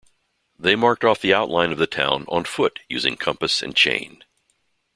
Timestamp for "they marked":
0.57-1.03